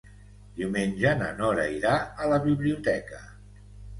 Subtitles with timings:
[0.59, 1.93] Diumenge na Nora irà
[2.25, 3.21] a la biblioteca.